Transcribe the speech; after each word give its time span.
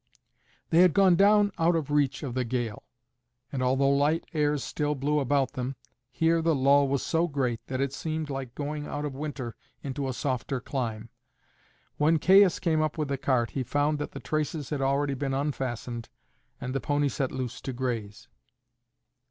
They 0.71 0.79
had 0.79 0.95
gone 0.95 1.15
down 1.15 1.51
out 1.59 1.75
of 1.75 1.85
the 1.85 1.93
reach 1.93 2.23
of 2.23 2.33
the 2.33 2.43
gale; 2.43 2.87
and 3.51 3.61
although 3.61 3.91
light 3.91 4.25
airs 4.33 4.63
still 4.63 4.95
blew 4.95 5.19
about 5.19 5.51
them, 5.53 5.75
here 6.09 6.41
the 6.41 6.55
lull 6.55 6.87
was 6.87 7.03
so 7.03 7.27
great 7.27 7.59
that 7.67 7.79
it 7.79 7.93
seemed 7.93 8.27
like 8.27 8.55
going 8.55 8.87
out 8.87 9.05
of 9.05 9.13
winter 9.13 9.55
into 9.83 10.07
a 10.07 10.13
softer 10.13 10.59
clime. 10.59 11.09
When 11.97 12.17
Caius 12.17 12.57
came 12.57 12.81
up 12.81 12.97
with 12.97 13.09
the 13.09 13.17
cart 13.19 13.51
he 13.51 13.61
found 13.61 13.99
that 13.99 14.09
the 14.13 14.19
traces 14.19 14.71
had 14.71 14.81
already 14.81 15.13
been 15.13 15.35
unfastened 15.35 16.09
and 16.59 16.73
the 16.73 16.81
pony 16.81 17.07
set 17.07 17.31
loose 17.31 17.61
to 17.61 17.71
graze. 17.71 18.27